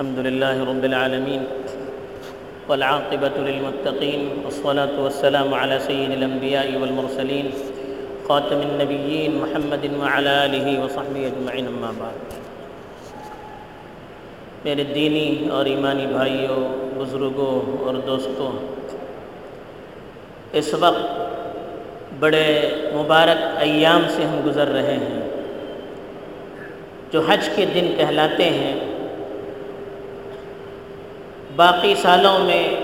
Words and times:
الحمد 0.00 0.18
لله 0.18 0.56
رب 0.64 0.84
العالمين 0.84 1.42
والعاقبة 2.68 3.36
للمتقين 3.36 4.22
والصلاة 4.44 4.94
والسلام 5.04 5.54
على 5.54 5.78
سيد 5.78 6.10
الأنبياء 6.10 6.68
والمرسلين 6.80 7.50
خاتم 8.28 8.60
النبيين 8.68 9.30
محمد 9.42 9.84
وعلى 10.00 10.32
آله 10.44 10.66
وصحبه 10.84 11.22
أجمعين 11.30 11.68
أما 11.68 11.90
بعد. 11.98 12.16
میرے 14.64 14.84
دینی 14.84 15.48
اور 15.50 15.64
ایمانی 15.64 16.06
بھائیوں، 16.06 16.60
بزرگوں 16.96 17.84
اور 17.84 17.94
دوستوں، 17.94 18.52
اس 20.52 20.74
وقت 20.74 21.04
بڑے 22.20 22.68
مبارک 22.94 23.44
ایام 23.58 24.02
سے 24.08 24.22
ہم 24.22 24.40
گزر 24.46 24.68
رہے 24.68 24.96
ہیں 24.96 25.20
جو 27.12 27.20
حج 27.28 27.48
کے 27.56 27.64
دن 27.74 27.94
کہلاتے 27.96 28.44
ہیں۔ 28.44 28.89
باقی 31.56 31.94
سالوں 32.02 32.38
میں 32.38 32.74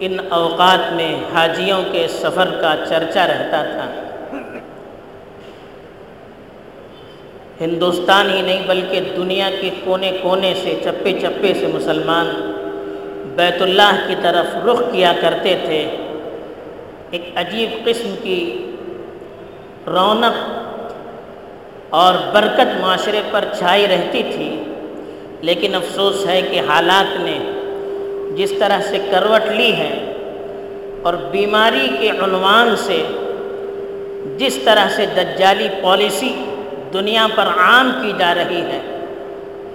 ان 0.00 0.16
اوقات 0.28 0.92
میں 0.92 1.16
حاجیوں 1.34 1.82
کے 1.92 2.06
سفر 2.08 2.48
کا 2.60 2.74
چرچا 2.88 3.26
رہتا 3.26 3.62
تھا۔ 3.62 3.90
ہندوستان 7.60 8.30
ہی 8.30 8.42
نہیں 8.42 8.66
بلکہ 8.66 9.00
دنیا 9.16 9.50
کے 9.60 9.70
کونے 9.84 10.12
کونے 10.22 10.54
سے 10.62 10.80
چپے 10.84 11.12
چپے 11.12 11.54
سے 11.54 11.66
مسلمان 11.66 12.26
بیت 13.36 13.62
اللہ 13.62 14.04
کی 14.06 14.14
طرف 14.22 14.66
رخ 14.66 14.82
کیا 14.92 15.12
کرتے 15.20 15.58
تھے۔ 15.64 15.96
ایک 17.10 17.30
عجیب 17.36 17.84
قسم 17.84 18.14
کی 18.22 18.72
رونق 19.86 20.36
اور 21.90 22.14
برکت 22.32 22.80
معاشرے 22.80 23.20
پر 23.30 23.44
چھائی 23.58 23.86
رہتی 23.86 24.22
تھی۔ 24.22 24.64
لیکن 25.40 25.74
افسوس 25.74 26.26
ہے 26.26 26.40
کہ 26.42 26.60
حالات 26.68 27.18
نے 27.20 27.38
جس 28.36 28.52
طرح 28.58 28.80
سے 28.90 28.98
کروٹ 29.10 29.48
لی 29.56 29.72
ہے 29.72 29.92
اور 31.02 31.14
بیماری 31.14 31.88
کے 32.00 32.10
عنوان 32.10 32.74
سے 32.76 33.02
جس 34.38 34.58
طرح 34.64 34.88
سے 34.96 35.06
دجالی 35.06 35.68
پالیسی 35.82 36.32
دنیا 36.92 37.26
پر 37.34 37.46
عام 37.56 37.90
کی 38.02 38.12
جا 38.18 38.34
رہی 38.34 38.60
ہے، 38.60 38.80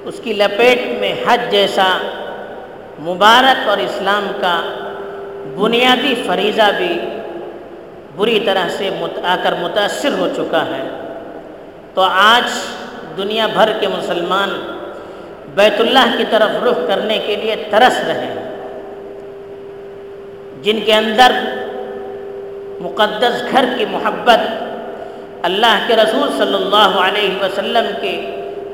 اس 0.05 0.19
کی 0.23 0.33
لپیٹ 0.33 0.81
میں 0.99 1.13
حج 1.25 1.51
جیسا 1.51 1.97
مبارک 2.99 3.69
اور 3.69 3.77
اسلام 3.77 4.27
کا 4.41 4.55
بنیادی 5.55 6.13
فریضہ 6.27 6.69
بھی 6.77 6.93
بری 8.15 8.39
طرح 8.39 8.67
سے 8.69 8.89
آ 9.23 9.35
کر 9.43 9.53
متاثر 9.61 10.17
ہو 10.17 10.27
چکا 10.35 10.65
ہے۔ 10.65 10.83
تو 11.93 12.01
آج 12.01 12.43
دنیا 13.17 13.47
بھر 13.47 13.71
کے 13.79 13.87
مسلمان 13.87 14.49
بیت 15.55 15.79
اللہ 15.79 16.15
کی 16.17 16.23
طرف 16.29 16.63
رخ 16.63 16.77
کرنے 16.87 17.19
کے 17.25 17.35
لیے 17.35 17.55
ترس 17.69 18.03
رہے 18.07 18.25
ہیں۔ 18.25 18.43
جن 20.61 20.79
کے 20.85 20.93
اندر 20.93 21.31
مقدس 22.79 23.43
گھر 23.51 23.65
کی 23.77 23.85
محبت 23.91 24.39
اللہ 25.41 25.83
کے 25.87 25.95
رسول 25.95 26.29
صلی 26.37 26.53
اللہ 26.53 26.99
علیہ 26.99 27.43
وسلم 27.43 27.85
کے 28.01 28.25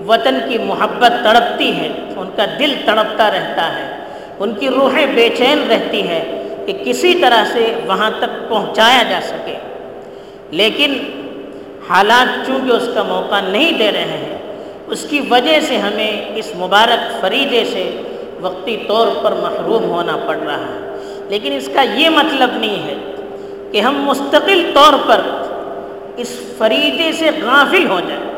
وطن 0.07 0.39
کی 0.49 0.57
محبت 0.57 1.11
تڑپتی 1.23 1.75
ہے، 1.77 1.89
ان 2.17 2.29
کا 2.35 2.45
دل 2.59 2.73
تڑپتا 2.85 3.31
رہتا 3.31 3.79
ہے، 3.79 3.95
ان 4.39 4.53
کی 4.53 4.69
روحیں 4.69 5.05
بے 5.05 5.29
چین 5.37 5.67
رہتی 5.69 6.07
ہے 6.07 6.47
کہ 6.65 6.73
کسی 6.85 7.15
طرح 7.15 7.43
سے 7.53 7.73
وہاں 7.85 8.11
تک 8.19 8.49
پہنچایا 8.49 9.03
جا 9.09 9.19
سکے۔ 9.23 9.55
لیکن 10.51 10.97
حالات 11.89 12.47
چونکہ 12.47 12.71
اس 12.71 12.89
کا 12.93 13.03
موقع 13.03 13.41
نہیں 13.41 13.71
دے 13.71 13.91
رہے 13.91 14.01
ہیں 14.01 14.48
اس 14.89 15.05
کی 15.09 15.19
وجہ 15.29 15.59
سے 15.59 15.77
ہمیں 15.77 16.25
اس 16.35 16.51
مبارک 16.55 17.21
فریضے 17.21 17.65
سے 17.65 18.01
وقتی 18.41 18.77
طور 18.87 19.07
پر 19.23 19.31
محروم 19.31 19.83
ہونا 19.83 20.17
پڑ 20.27 20.37
رہا 20.37 20.57
ہے۔ 20.57 20.97
لیکن 21.29 21.53
اس 21.53 21.69
کا 21.73 21.81
یہ 21.81 22.09
مطلب 22.09 22.49
نہیں 22.53 22.83
ہے 22.87 22.95
کہ 23.71 23.81
ہم 23.81 23.95
مستقل 24.03 24.71
طور 24.73 24.93
پر 25.07 25.21
اس 26.17 26.39
فریضے 26.57 27.11
سے 27.11 27.29
غافل 27.43 27.89
ہو 27.89 27.99
جائیں۔ 27.99 28.29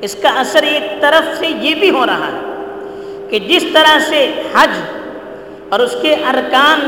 اس 0.00 0.16
کا 0.22 0.28
اثر 0.28 0.62
ایک 0.62 1.00
طرف 1.00 1.38
سے 1.38 1.46
یہ 1.46 1.74
بھی 1.74 1.90
ہو 1.90 2.06
رہا 2.06 2.26
ہے 2.26 2.40
کہ 3.30 3.38
جس 3.38 3.64
طرح 3.72 3.98
سے 3.98 4.42
حج 4.54 4.70
اور 5.68 5.80
اس 5.80 5.96
کے 6.02 6.14
ارکان 6.14 6.80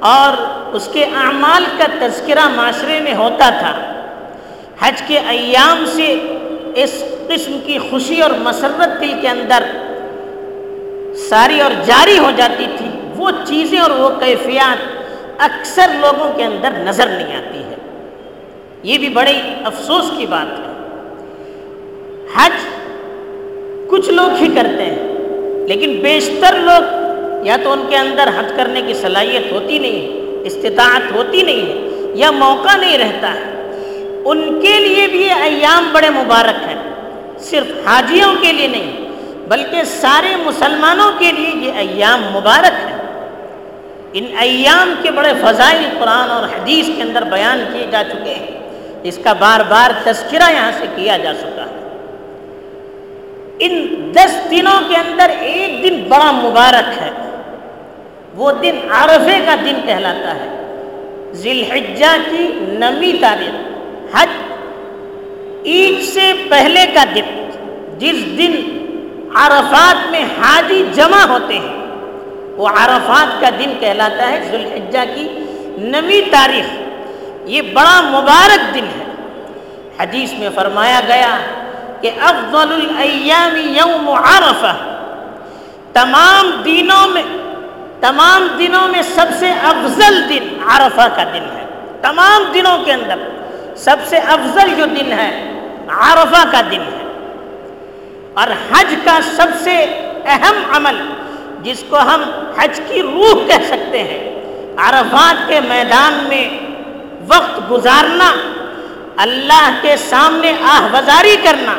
اور 0.00 0.32
اس 0.74 0.88
کے 0.92 1.04
اعمال 1.04 1.64
کا 1.78 2.06
تذکرہ 2.06 2.48
معاشرے 2.48 3.00
میں 3.00 3.14
ہوتا 3.14 3.50
تھا، 3.50 3.72
حج 4.80 5.02
کے 5.06 5.18
ایام 5.18 5.84
سے 5.86 6.38
اس 6.74 7.04
قسم 7.28 7.58
کی 7.66 7.78
خوشی 7.78 8.20
اور 8.20 8.30
مسرت 8.38 9.00
دل 9.00 9.12
کے 9.20 9.28
اندر 9.28 9.62
ساری 11.28 11.60
اور 11.60 11.70
جاری 11.86 12.18
ہو 12.18 12.30
جاتی 12.36 12.66
تھی۔ 12.78 12.88
وہ 13.16 13.30
چیزیں 13.46 13.78
اور 13.78 13.90
وہ 13.90 14.08
کیفیات 14.20 14.78
اکثر 15.38 15.90
لوگوں 16.00 16.32
کے 16.36 16.44
اندر 16.44 16.70
نظر 16.78 17.08
نہیں 17.08 17.36
آتی 17.36 17.58
ہے 17.58 17.76
یہ 18.82 18.98
بھی 18.98 19.08
بڑی 19.08 19.40
افسوس 19.64 20.10
کی 20.16 20.26
بات 20.26 20.58
ہے۔ 20.58 20.70
حج 22.34 22.66
کچھ 23.88 24.10
لوگ 24.10 24.42
ہی 24.42 24.48
کرتے 24.54 24.84
ہیں، 24.84 25.66
لیکن 25.68 25.90
بیشتر 26.02 26.58
لوگ 26.58 27.46
یا 27.46 27.56
تو 27.62 27.72
ان 27.72 27.84
کے 27.88 27.96
اندر 27.96 28.28
حج 28.38 28.52
کرنے 28.56 28.82
کی 28.82 28.94
صلاحیت 28.94 29.52
ہوتی 29.52 29.78
نہیں 29.78 30.00
ہے 30.00 30.46
استطاعت 30.46 31.12
ہوتی 31.14 31.42
نہیں 31.42 31.66
ہے 31.66 32.10
یا 32.14 32.30
موقع 32.30 32.76
نہیں 32.76 32.98
رہتا 32.98 33.34
ہے۔ 33.34 33.51
ان 34.24 34.60
کے 34.60 34.78
لیے 34.80 35.06
بھی 35.06 35.22
یہ 35.22 35.32
ایام 35.32 35.90
بڑے 35.92 36.10
مبارک 36.10 36.68
ہیں۔ 36.68 36.94
صرف 37.38 37.88
حاجیوں 37.88 38.34
کے 38.40 38.52
لیے 38.52 38.68
نہیں، 38.68 39.08
بلکہ 39.48 39.82
سارے 39.82 40.36
مسلمانوں 40.36 41.12
کے 41.18 41.32
لیے 41.32 41.50
یہ 41.54 41.72
ایام 41.72 42.22
مبارک 42.32 42.90
ہیں۔ 42.90 42.96
ان 44.12 44.26
ایام 44.38 44.94
کے 45.02 45.10
بڑے 45.10 45.32
فضائل 45.40 45.88
قرآن 45.98 46.30
اور 46.30 46.44
حدیث 46.44 46.86
کے 46.96 47.02
اندر 47.02 47.22
بیان 47.22 47.64
کیے 47.72 47.86
جا 47.90 48.02
چکے 48.12 48.34
ہیں۔ 48.34 48.46
اس 49.02 49.18
کا 49.24 49.32
بار 49.32 49.60
بار 49.68 49.90
تذکرہ 50.04 50.52
یہاں 50.52 50.72
سے 50.78 50.86
کیا 50.96 51.16
جا 51.16 51.34
چکا 51.34 51.62
ہے۔ 51.62 51.78
ان 53.58 53.86
دس 54.14 54.50
دنوں 54.50 54.88
کے 54.88 54.96
اندر 54.96 55.30
ایک 55.40 55.82
دن 55.82 56.04
بڑا 56.08 56.30
مبارک 56.30 57.02
ہے۔ 57.02 57.10
وہ 58.34 58.52
دن 58.52 58.78
عرفے 58.90 59.40
کا 59.46 59.54
دن 59.54 59.80
کہلاتا 59.86 60.34
ہے۔ 60.34 60.48
ذی 61.32 61.50
الحجہ 61.50 62.30
کی 62.30 62.48
نمی 62.54 63.12
تاریخ۔ 63.20 63.71
حج 64.14 64.28
عید 65.66 66.02
سے 66.02 66.32
پہلے 66.48 66.86
کا 66.94 67.04
دن، 67.14 67.48
جس 67.98 68.38
دن 68.38 68.78
عرفات 69.34 70.10
میں 70.10 70.24
حاجی 70.24 70.84
جمع 70.94 71.26
ہوتے 71.28 71.58
ہیں، 71.58 71.86
وہ 72.56 72.68
عرفات 72.68 73.40
کا 73.40 73.48
دن 73.58 73.72
کہلاتا 73.80 74.32
ہے 74.32 74.48
ذی 74.50 74.56
الحجہ 74.56 75.14
کی 75.14 75.28
نمی 75.78 76.20
تاریخ۔ 76.30 76.64
یہ 77.44 77.62
بڑا 77.62 78.00
مبارک 78.00 78.74
دن 78.74 78.84
ہے۔ 78.84 79.04
حدیث 80.00 80.32
میں 80.32 80.48
فرمایا 80.54 81.00
گیا 81.08 81.38
کہ 82.00 82.10
افضل 82.20 82.72
الایام 82.72 83.56
یوم 83.56 84.08
عرفہ۔ 84.08 84.76
تمام 85.92 86.62
دنوں 86.64 87.08
میں، 87.08 87.22
تمام 88.00 88.46
دنوں 88.58 88.88
میں 88.88 89.02
سب 89.02 89.26
سے 89.38 89.50
افضل 89.50 90.28
دن 90.28 90.48
عرفہ 90.68 91.08
کا 91.16 91.22
دن 91.22 91.44
ہے۔ 91.56 91.64
تمام 92.02 92.42
دنوں 92.54 92.84
کے 92.84 92.92
اندر 92.92 93.41
سب 93.76 93.96
سے 94.06 94.16
افضل 94.16 94.74
جو 94.74 94.84
دن 94.86 95.12
ہے، 95.12 95.50
عرفہ 95.88 96.50
کا 96.52 96.60
دن 96.60 96.80
ہے۔ 96.80 97.02
اور 98.34 98.46
حج 98.72 98.94
کا 99.04 99.18
سب 99.36 99.46
سے 99.60 99.76
اہم 100.24 100.56
عمل، 100.76 100.96
جس 101.62 101.84
کو 101.88 101.98
ہم 101.98 102.22
حج 102.58 102.80
کی 102.88 103.02
روح 103.02 103.46
کہہ 103.46 103.66
سکتے 103.66 103.98
ہیں 103.98 104.42
عرفات 104.76 105.48
کے 105.48 105.60
میدان 105.60 106.24
میں 106.28 106.48
وقت 107.28 107.70
گزارنا، 107.70 108.32
اللہ 109.16 109.70
کے 109.82 109.96
سامنے 109.96 110.52
آہ 110.62 110.94
وزاری 110.94 111.36
کرنا، 111.42 111.78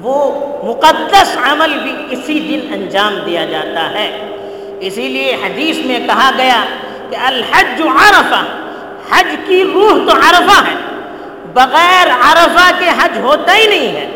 وہ 0.00 0.40
مقدس 0.64 1.38
عمل 1.44 1.78
بھی 1.82 1.96
اسی 2.10 2.40
دن 2.40 2.74
انجام 2.74 3.14
دیا 3.26 3.44
جاتا 3.44 3.90
ہے۔ 3.90 4.36
اسی 4.80 5.08
لیے 5.08 5.34
حدیث 5.34 5.78
میں 5.86 6.00
کہا 6.06 6.30
گیا 6.38 6.64
کہ 7.10 7.16
الحج 7.16 7.82
عرفہ، 7.82 8.44
حج 9.10 9.36
کی 9.46 9.64
روح 9.74 9.92
تو 9.92 10.12
عرفہ 10.12 10.64
ہے۔ 10.66 10.91
بغیر 11.54 12.06
عرفہ 12.06 12.70
کے 12.78 12.88
حج 12.88 13.18
ہوتا 13.18 13.56
ہی 13.56 13.66
نہیں 13.66 13.92
ہے۔ 13.92 14.08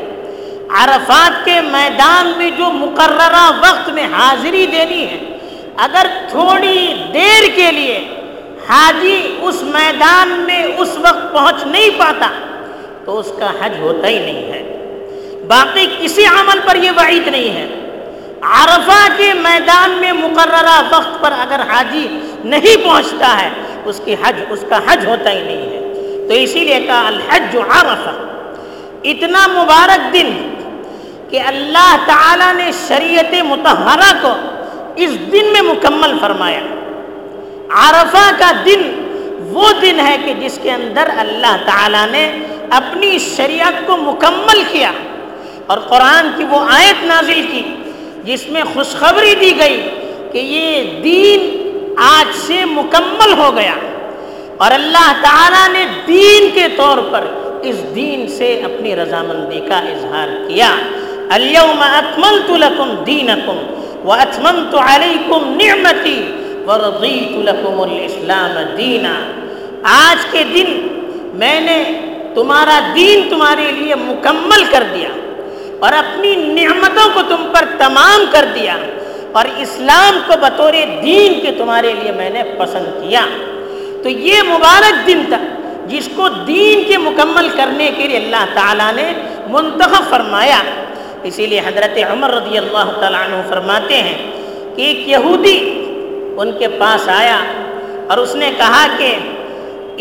عرفات 0.71 1.45
کے 1.45 1.61
میدان 1.61 2.33
میں 2.37 2.51
جو 2.51 2.65
مقررہ 2.65 3.51
وقت 3.61 3.89
میں 3.89 4.07
حاضری 4.13 4.67
دینی 4.67 5.05
ہے، 5.05 5.39
اگر 5.77 6.07
تھوڑی 6.31 6.95
دیر 7.15 7.49
کے 7.55 7.73
لیے 7.73 8.15
حاجی 8.69 9.39
اس 9.41 9.63
میدان 9.63 10.29
میں 10.29 10.65
اس 10.79 10.89
وقت 10.99 11.33
پہنچ 11.33 11.67
نہیں 11.67 11.91
پاتا، 11.99 12.29
تو 13.05 13.19
اس 13.19 13.33
کا 13.39 13.51
حج 13.61 13.73
ہوتا 13.79 14.09
ہی 14.09 14.19
نہیں 14.19 14.53
ہے۔ 14.53 14.63
باقی 15.49 15.87
کسی 15.99 16.25
عمل 16.25 16.59
پر 16.65 16.77
یہ 16.77 16.91
وعید 16.97 17.29
نہیں 17.29 17.51
ہے۔ 17.51 17.67
عرفہ 18.43 19.09
کے 19.17 19.33
میدان 19.35 19.91
میں 19.91 20.13
مقررہ 20.13 20.83
وقت 20.91 21.23
پر 21.23 21.33
اگر 21.33 21.61
حاجی 21.61 22.09
نہیں 22.45 22.85
پہنچتا 22.85 23.43
ہے، 23.43 23.51
اس 23.85 24.01
کی 24.05 24.15
حج، 24.23 24.35
اس 24.51 24.65
کا 24.69 24.79
حج 24.87 25.07
ہوتا 25.07 25.31
ہی 25.31 25.43
نہیں 25.43 25.71
ہے۔ 25.71 25.86
تو 26.29 26.35
اسی 26.35 26.61
لیے 26.61 26.81
کہا، 26.81 27.07
الحج 27.07 27.57
عرفہ۔ 27.57 28.11
اتنا 29.05 29.47
مبارک 29.47 30.13
دن 30.13 30.59
کہ 31.31 31.41
اللہ 31.41 31.97
تعالیٰ 32.07 32.55
نے 32.55 32.71
شریعت 32.89 33.35
متحرہ 33.45 34.13
کو 34.23 34.35
اس 34.97 35.33
دن 35.33 35.53
میں 35.53 35.63
مکمل 35.63 36.13
فرمایا۔ 36.21 36.61
عرفہ 37.71 38.31
کا 38.39 38.53
دن 38.65 38.83
وہ 39.51 39.69
دن 39.83 40.01
ہے 40.01 40.17
کہ 40.25 40.35
جس 40.35 40.59
کے 40.63 40.71
اندر 40.71 41.11
اللہ 41.19 41.57
تعالیٰ 41.67 42.07
نے 42.11 42.39
اپنی 42.71 43.19
شریعت 43.19 43.87
کو 43.87 43.97
مکمل 43.97 44.63
کیا 44.73 44.93
اور 45.67 45.79
قرآن 45.79 46.31
کی 46.37 46.45
وہ 46.45 46.59
آیت 46.71 47.05
نازل 47.05 47.47
کی، 47.53 47.63
جس 48.25 48.49
میں 48.49 48.63
خوشخبری 48.75 49.35
دی 49.35 49.59
گئی 49.59 49.89
کہ 50.33 50.39
یہ 50.39 51.01
دین 51.01 51.41
آج 51.97 52.37
سے 52.47 52.65
مکمل 52.65 53.33
ہو 53.39 53.57
گیا۔ 53.57 53.75
اور 54.57 54.71
اللہ 54.71 55.13
تعالیٰ 55.23 55.69
نے 55.73 55.87
دین 56.07 56.51
کے 56.55 56.69
طور 56.77 56.99
پر 57.11 57.25
اس 57.63 57.77
دین 57.95 58.29
سے 58.29 58.61
اپنی 58.65 58.97
رضامندی 58.97 59.61
کا 59.69 59.79
اظہار 59.79 60.29
کیا۔ 60.49 60.77
اليوم 61.31 61.83
اکملت 61.83 62.51
لکم 62.51 62.95
دینکم 63.07 63.57
واتممت 64.05 64.75
علیکم 64.75 65.59
نعمتی 65.61 66.21
ورضیت 66.67 67.33
لکم 67.49 67.81
الاسلام 67.81 68.77
دینا۔ 68.77 69.15
آج 69.83 70.27
کے 70.31 70.45
دن 70.55 70.71
میں 71.35 71.61
نے 71.61 71.79
تمہارا 72.35 72.79
دین 72.95 73.29
تمہارے 73.31 73.73
لیے 73.73 73.95
مکمل 73.95 74.65
کر 74.71 74.83
دیا 74.95 75.09
اور 75.79 75.93
اپنی 75.93 76.35
نعمتوں 76.37 77.09
کو 77.15 77.21
تم 77.29 77.47
پر 77.53 77.65
تمام 77.79 78.25
کر 78.31 78.45
دیا 78.55 78.77
اور 79.33 79.45
اسلام 79.57 80.19
کو 80.27 80.33
بطور 80.41 80.73
دین 81.03 81.41
کے 81.41 81.51
تمہارے 81.59 81.93
لیے 82.03 82.13
میں 82.13 82.31
نے 82.31 82.43
پسند 82.59 83.03
کیا۔ 83.03 83.27
تو 84.07 84.11
یہ 84.11 84.43
مبارک 84.47 85.07
دن 85.07 85.23
تھا 85.29 85.37
جس 85.87 86.09
کو 86.17 86.29
دین 86.47 86.83
کے 86.89 86.99
مکمل 86.99 87.49
کرنے 87.57 87.91
کے 87.97 88.07
لیے 88.09 88.17
اللہ 88.17 88.45
تعالیٰ 88.55 88.93
نے 88.95 89.07
منتخب 89.47 90.05
فرمایا۔ 90.11 90.59
اسی 91.23 91.47
لیے 91.47 91.61
حضرت 91.67 91.99
عمر 92.11 92.31
رضی 92.31 92.59
اللہ 92.59 92.93
تعالیٰ 93.01 93.23
عنہ 93.23 93.41
فرماتے 93.49 94.03
ہیں 94.03 94.15
کہ 94.77 94.83
ایک 94.83 95.09
یہودی 95.09 95.59
ان 96.39 96.53
کے 96.59 96.69
پاس 96.79 97.09
آیا 97.09 97.39
اور 98.09 98.19
اس 98.19 98.35
نے 98.35 98.51
کہا 98.59 98.87
کہ 98.99 99.11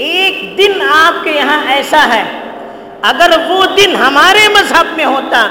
ایک 0.10 0.58
دن 0.58 0.82
آپ 0.90 1.24
کے 1.24 1.32
یہاں 1.32 1.60
ایسا 1.74 2.04
ہے، 2.14 2.24
اگر 3.02 3.36
وہ 3.50 3.60
دن 3.78 3.96
ہمارے 3.96 4.48
مذہب 4.54 4.96
میں 4.98 5.06
ہوتا 5.06 5.48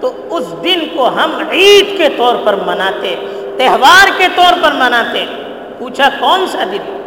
تو 0.00 0.12
اس 0.30 0.46
دن 0.64 0.86
کو 0.94 1.08
ہم 1.08 1.38
عید 1.50 1.96
کے 1.98 2.08
طور 2.16 2.42
پر 2.44 2.56
مناتے، 2.66 3.14
تہوار 3.58 4.18
کے 4.18 4.28
طور 4.34 4.62
پر 4.62 4.80
مناتے۔ 4.80 5.24
پوچھا 5.78 6.08
کون 6.18 6.46
سا 6.52 6.64
دن؟ 6.72 6.98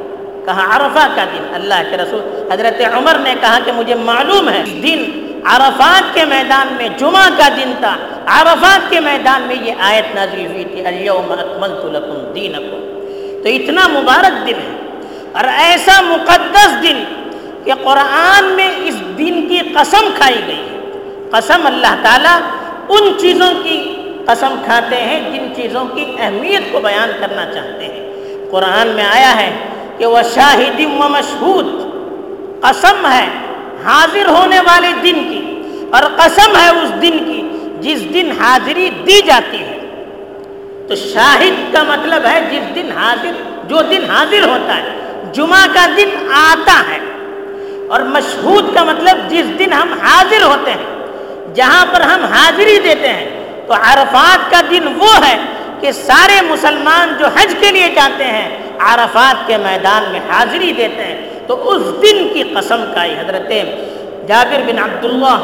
کہا 0.45 0.75
عرفہ 0.75 1.07
کا 1.15 1.23
دن۔ 1.23 1.43
اللہ 1.53 1.81
کے 1.89 1.97
رسول 1.97 2.21
حضرت 2.51 2.81
عمر 2.93 3.17
نے 3.19 3.35
کہا 3.41 3.57
کہ 3.65 3.71
مجھے 3.71 3.95
معلوم 3.95 4.49
ہے، 4.49 4.63
دن 4.83 5.03
عرفات 5.45 6.13
کے 6.13 6.25
میدان 6.25 6.67
میں 6.77 6.89
جمعہ 6.97 7.29
کا 7.37 7.47
دن 7.57 7.71
تھا۔ 7.79 7.95
عرفات 8.25 8.89
کے 8.89 8.99
میدان 8.99 9.41
میں 9.41 9.55
یہ 9.61 9.73
آیت 9.79 10.15
نازل 10.15 10.45
ہوئی 10.45 10.63
تھی 10.63 10.85
اليوم 10.85 11.31
اکملت 11.31 11.85
لکم 11.85 12.33
دینکم 12.35 12.81
تو 13.43 13.49
اتنا 13.49 13.87
مبارک 13.87 14.47
دن 14.47 14.53
ہے 14.53 14.75
اور 15.31 15.43
ایسا 15.57 16.01
مقدس 16.01 16.83
دن 16.83 17.03
کہ 17.65 17.73
قرآن 17.83 18.45
میں 18.45 18.71
اس 18.83 18.95
دن 19.17 19.47
کی 19.47 19.59
قسم 19.73 20.09
کھائی 20.15 20.41
گئی 20.47 20.63
ہے۔ 20.69 20.79
قسم 21.31 21.65
اللہ 21.65 21.95
تعالیٰ 22.03 22.39
ان 22.89 23.13
چیزوں 23.19 23.53
کی 23.63 23.77
قسم 24.25 24.55
کھاتے 24.65 24.95
ہیں 24.95 25.19
جن 25.31 25.55
چیزوں 25.55 25.85
کی 25.85 26.05
اہمیت 26.19 26.71
کو 26.71 26.79
بیان 26.79 27.11
کرنا 27.19 27.45
چاہتے 27.45 27.85
ہیں۔ 27.85 28.01
قرآن 28.51 28.87
میں 28.87 29.03
آیا 29.03 29.35
ہے 29.35 29.51
کہ 29.97 30.05
وہ 30.05 30.19
شاہد 30.35 30.79
و 30.79 31.09
مشہود 31.09 31.65
قسم 32.61 33.07
ہے، 33.11 33.27
حاضر 33.85 34.29
ہونے 34.29 34.59
والے 34.59 34.87
دن 35.03 35.13
کی، 35.13 35.61
اور 35.91 36.03
قسم 36.15 36.55
ہے 36.55 36.69
اس 36.69 37.01
دن 37.01 37.17
کی 37.17 37.41
جس 37.81 38.13
دن 38.13 38.31
حاضری 38.39 38.89
دی 38.89 39.21
جاتی 39.21 39.57
ہے۔ 39.57 39.77
تو 40.87 40.95
شاہد 40.95 41.73
کا 41.73 41.83
مطلب 41.83 42.25
ہے 42.25 42.41
جس 42.51 42.75
دن 42.75 42.89
حاضر، 42.97 43.31
جو 43.67 43.81
دن 43.81 44.09
حاضر 44.09 44.47
ہوتا 44.47 44.77
ہے، 44.77 45.11
جمعہ 45.33 45.67
کا 45.73 45.85
دن 45.97 46.09
آتا 46.33 46.81
ہے۔ 46.89 46.99
اور 47.89 48.01
مشہود 48.01 48.73
کا 48.73 48.83
مطلب 48.83 49.29
جس 49.29 49.59
دن 49.59 49.73
ہم 49.73 49.93
حاضر 50.01 50.43
ہوتے 50.43 50.71
ہیں، 50.71 50.85
جہاں 51.53 51.85
پر 51.93 52.01
ہم 52.01 52.23
حاضری 52.23 52.79
دیتے 52.79 53.09
ہیں، 53.09 53.29
تو 53.67 53.73
عرفات 53.73 54.51
کا 54.51 54.61
دن 54.69 54.87
وہ 54.99 55.25
ہے 55.27 55.37
کہ 55.79 55.91
سارے 55.91 56.41
مسلمان 56.41 57.13
جو 57.19 57.25
حج 57.25 57.55
کے 57.59 57.71
لیے 57.71 57.89
جاتے 57.89 58.23
ہیں 58.23 58.64
عرفات 58.79 59.47
کے 59.47 59.57
میدان 59.57 60.03
میں 60.11 60.19
حاضری 60.29 60.71
دیتے 60.77 61.03
ہیں، 61.03 61.17
تو 61.47 61.69
اس 61.69 61.81
دن 62.01 62.27
کی 62.33 62.43
قسم 62.55 62.83
کا 62.93 63.03
حضرت 63.05 63.51
جابر 64.27 64.61
بن 64.67 64.79
عبداللہ 64.79 65.37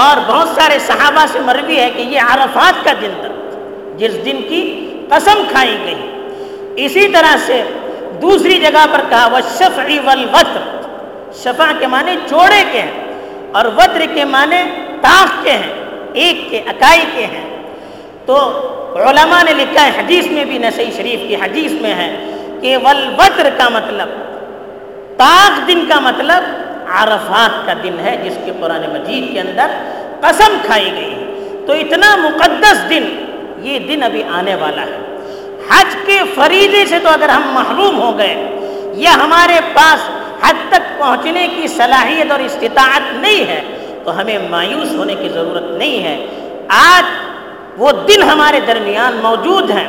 اور 0.00 0.20
بہت 0.26 0.48
سارے 0.54 0.78
صحابہ 0.86 1.24
سے 1.32 1.40
مروی 1.40 1.78
ہے 1.80 1.90
کہ 1.96 2.02
یہ 2.02 2.20
عرفات 2.32 2.84
کا 2.84 2.92
دن 3.00 3.12
تھا، 3.20 3.28
جس 3.96 4.24
دن 4.24 4.40
کی 4.48 4.62
قسم 5.08 5.42
کھائی 5.50 5.76
گئی۔ 5.84 6.84
اسی 6.84 7.06
طرح 7.08 7.36
سے 7.46 7.62
دوسری 8.22 8.58
جگہ 8.60 8.84
پر 8.92 9.00
کہا 9.08 9.26
وہ 9.32 9.40
شفعی 9.58 9.98
والوطر 10.04 10.62
شفا 11.42 11.70
کے 11.78 11.86
معنی 11.86 12.16
چوڑے 12.28 12.62
کے 12.72 12.80
ہیں 12.80 13.02
اور 13.52 13.64
وطر 13.76 14.04
کے 14.14 14.24
معنی 14.24 14.62
تاخ 15.02 15.42
کے 15.44 15.52
ہیں، 15.52 15.72
ایک 16.12 16.50
کے 16.50 16.58
اکائی 16.68 17.04
کے 17.14 17.24
ہیں۔ 17.26 17.44
تو 18.26 18.36
علماء 19.08 19.42
نے 19.42 19.52
لکھا 19.54 19.84
ہے، 19.86 19.90
حدیث 19.98 20.26
میں 20.26 20.44
بھی 20.44 20.58
نسی 20.58 20.90
شریف 20.96 21.20
کی 21.28 21.36
حدیث 21.36 21.72
میں 21.82 21.94
ہے 21.94 22.08
کہ 22.64 22.76
والوطر 22.76 23.48
کا 23.56 23.68
مطلب 23.68 24.08
تاخ 25.16 25.68
دن 25.68 25.86
کا 25.88 26.00
مطلب 26.00 26.42
عرفات 26.88 27.66
کا 27.66 27.72
دن 27.82 28.00
ہے، 28.04 28.22
جس 28.24 28.38
کے 28.44 28.52
قرآن 28.60 28.80
مجید 28.80 29.32
کے 29.32 29.40
اندر 29.40 29.66
قسم 30.20 30.56
کھائی 30.64 30.92
گئی 30.96 31.14
ہے۔ 31.14 31.48
تو 31.66 31.72
اتنا 31.72 32.16
مقدس 32.16 32.90
دن، 32.90 33.26
یہ 33.58 33.78
دن 33.78 34.02
ابھی 34.02 34.22
آنے 34.30 34.54
والا 34.54 34.82
ہے۔ 34.82 35.16
حج 35.70 35.96
کے 36.06 36.20
فریضے 36.34 36.86
سے 36.86 36.98
تو 36.98 37.08
اگر 37.08 37.28
ہم 37.28 37.42
محروم 37.46 38.00
ہو 38.00 38.18
گئے، 38.18 38.58
یا 38.94 39.14
ہمارے 39.14 39.60
پاس 39.72 40.10
حج 40.42 40.56
تک 40.68 40.98
پہنچنے 40.98 41.48
کی 41.48 41.68
صلاحیت 41.68 42.30
اور 42.30 42.40
استطاعت 42.40 43.14
نہیں 43.14 43.48
ہے، 43.48 43.60
تو 44.04 44.20
ہمیں 44.20 44.38
مایوس 44.50 44.92
ہونے 44.92 45.14
کی 45.14 45.28
ضرورت 45.28 45.70
نہیں 45.70 46.04
ہے۔ 46.04 46.26
آج 46.68 47.04
وہ 47.76 47.92
دن 47.92 48.22
ہمارے 48.22 48.60
درمیان 48.66 49.16
موجود 49.22 49.70
ہیں۔ 49.70 49.88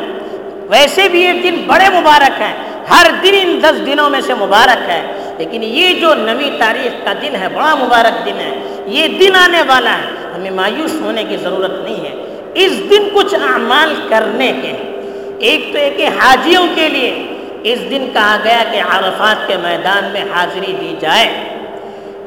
ویسے 0.70 1.10
بھی 1.10 1.22
یہ 1.22 1.34
دن 1.34 1.64
بڑے 1.68 2.00
مبارک 2.00 2.42
ہیں۔ 2.42 2.65
ہر 2.92 3.12
دن 3.24 3.36
ان 3.42 3.60
دس 3.64 3.86
دنوں 3.86 4.10
میں 4.10 4.22
سے 4.22 4.34
مبارک 4.34 4.90
ہے۔ 4.90 5.34
لیکن 5.38 5.64
یہ 5.64 5.94
جو 5.94 6.14
نوی 6.14 6.50
تاریخ 6.60 7.06
کا 7.06 7.14
دن 7.22 7.36
ہے، 7.36 7.48
بڑا 7.50 7.76
مبارک 7.76 8.26
دن 8.26 8.40
ہے، 8.40 8.84
یہ 8.86 9.08
دن 9.08 9.36
آنے 9.36 9.62
والا 9.68 9.94
ہے، 9.94 10.36
ہمیں 10.36 10.52
مایوس 10.52 10.94
ہونے 11.02 11.24
کی 11.24 11.38
ضرورت 11.38 11.84
نہیں 11.84 12.06
ہے۔ 12.06 12.42
اس 12.54 12.72
دن 12.90 13.10
کچھ 13.14 13.36
اعمال 13.36 13.96
کرنے 14.10 14.54
کے 14.62 15.02
ایک 15.40 15.74
تو 15.74 15.80
ایک 15.80 16.02
حاجیوں 16.02 16.68
کے 16.76 16.90
لیے 16.90 17.28
اس 17.64 17.80
دن 17.90 18.10
کہا 18.14 18.38
گیا 18.44 18.64
کہ 18.72 18.82
عرفات 18.82 19.48
کے 19.48 19.58
میدان 19.58 20.06
میں 20.14 20.24
حاضری 20.34 20.74
دی 20.82 20.96
جائے۔ 21.00 21.58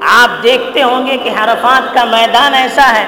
آپ 0.01 0.43
دیکھتے 0.43 0.83
ہوں 0.83 1.07
گے 1.07 1.17
کہ 1.17 1.29
عرفات 1.29 1.95
کا 1.95 2.05
میدان 2.05 2.55
ایسا 2.55 2.99
ہے 2.99 3.07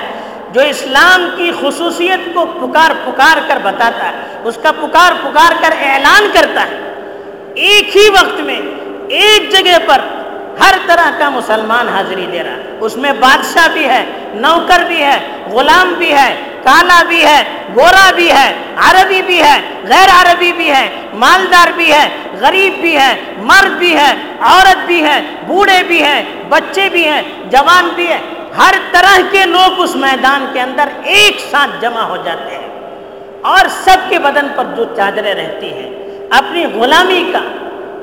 جو 0.53 0.61
اسلام 0.61 1.29
کی 1.37 1.53
خصوصیت 1.61 2.35
کو 2.35 2.47
پکار 2.47 2.91
پکار 3.05 3.39
کر 3.49 3.59
بتاتا 3.63 4.09
ہے۔ 4.09 4.13
اس 4.45 4.59
کا 4.63 4.73
پکار 4.73 5.13
پکار 5.23 5.53
کر 5.61 5.75
اعلان 5.81 6.31
کرتا 6.33 6.63
ہے۔ 6.63 6.80
ایک 7.57 7.97
ہی 7.97 8.09
وقت 8.13 8.41
میں 8.41 8.61
ایک 9.19 9.51
جگہ 9.53 9.79
پر 9.87 10.01
ہر 10.61 10.77
طرح 10.87 11.11
کا 11.19 11.29
مسلمان 11.31 11.89
حاضری 11.89 12.27
دے 12.33 12.43
رہا 12.43 12.57
ہے 12.57 12.79
اس 12.81 12.97
میں 12.97 13.13
بادشاہ 13.21 13.69
بھی 13.73 13.85
ہے 13.85 14.05
نوکر 14.37 14.85
بھی 14.87 15.03
ہے 15.03 15.19
غلام 15.53 15.93
بھی 15.99 16.13
ہے 16.13 16.31
کالا 16.63 17.03
بھی 17.09 17.25
ہے 17.25 17.43
گورا 17.75 18.11
بھی 18.15 18.31
ہے 18.31 18.49
عربی 18.81 19.21
بھی 19.23 19.41
ہے 19.43 19.61
غیر 19.85 20.11
عربی 20.13 20.53
بھی 20.53 20.71
ہے 20.71 20.89
مالدار 21.15 21.73
بھی 21.77 21.93
ہے 21.93 22.09
غریب 22.41 22.81
بھی 22.81 22.97
ہے 22.97 23.15
مرد 23.43 23.79
بھی 23.79 23.95
ہے 23.97 24.11
عورت 24.43 24.85
بھی 24.87 25.03
ہے 25.05 25.21
بوڑھے 25.47 25.83
بھی 25.87 26.03
ہیں 26.03 26.23
بچے 26.49 26.89
بھی 26.89 27.07
ہیں 27.09 27.23
جوان 27.51 27.89
بھی 27.95 28.07
ہے 28.09 28.19
ہر 28.59 28.79
طرح 28.93 29.17
کے 29.33 29.45
لوگ 29.47 29.81
اس 29.83 29.95
میدان 29.99 30.47
کے 30.53 30.61
اندر 30.61 30.89
ایک 31.15 31.41
ساتھ 31.51 31.81
جمع 31.81 32.03
ہو 32.05 32.17
جاتے 32.25 32.55
ہیں 32.55 32.69
اور 33.47 33.69
سب 33.85 34.09
کے 34.11 34.19
بدن 34.21 34.49
پر 34.57 34.75
جو 34.77 34.85
چادریں 34.97 35.35
رہتی 35.35 35.73
ہیں 35.73 35.89
اپنی 36.31 36.65
غلامی 36.65 37.31
کا، 37.33 37.41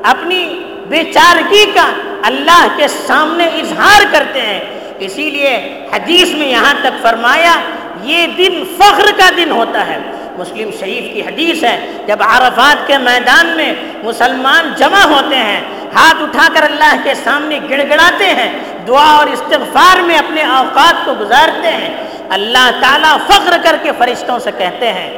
اپنی 0.09 0.63
بے 0.89 1.03
چارگی 1.03 1.65
کا 1.75 1.91
اللہ 2.23 2.67
کے 2.75 2.87
سامنے 2.87 3.45
اظہار 3.45 4.01
کرتے 4.11 4.41
ہیں۔ 4.41 4.59
اسی 4.99 5.29
لیے 5.29 5.85
حدیث 5.93 6.33
میں 6.33 6.47
یہاں 6.47 6.73
تک 6.81 7.01
فرمایا، 7.01 7.59
یہ 8.03 8.27
دن 8.27 8.63
فخر 8.77 9.11
کا 9.17 9.29
دن 9.37 9.51
ہوتا 9.51 9.87
ہے۔ 9.87 9.97
مسلم 10.37 10.69
شریف 10.79 11.13
کی 11.13 11.21
حدیث 11.21 11.63
ہے، 11.63 12.03
جب 12.07 12.17
عرفات 12.21 12.87
کے 12.87 12.97
میدان 12.97 13.47
میں 13.47 13.73
مسلمان 14.03 14.73
جمع 14.77 15.03
ہوتے 15.03 15.35
ہیں، 15.35 15.61
ہاتھ 15.95 16.21
اٹھا 16.23 16.47
کر 16.53 16.63
اللہ 16.63 16.95
کے 17.03 17.13
سامنے 17.23 17.59
گڑ 17.69 17.81
گڑاتے 17.89 18.25
ہیں، 18.25 18.51
دعا 18.87 19.15
اور 19.15 19.27
استغفار 19.27 20.01
میں 20.01 20.17
اپنے 20.17 20.43
اوقات 20.43 21.05
کو 21.05 21.13
گزارتے 21.19 21.67
ہیں۔ 21.67 21.93
اللہ 22.29 22.69
تعالیٰ 22.81 23.17
فخر 23.27 23.57
کر 23.63 23.75
کے 23.83 23.91
فرشتوں 23.97 24.39
سے 24.39 24.51
کہتے 24.57 24.93
ہیں، 24.93 25.09